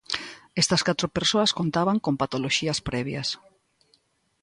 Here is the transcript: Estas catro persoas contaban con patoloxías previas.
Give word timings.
Estas 0.61 0.81
catro 0.87 1.07
persoas 1.17 1.55
contaban 1.59 1.97
con 2.05 2.19
patoloxías 2.21 2.79
previas. 2.89 3.27